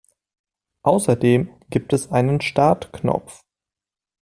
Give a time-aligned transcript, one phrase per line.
[0.81, 3.43] Außerdem gibt es einen „Start“-Knopf.